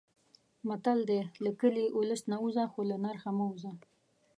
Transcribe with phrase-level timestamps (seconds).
[0.67, 3.71] متل دی: له کلي، اولس نه ووځه خو له نرخه مه وځه.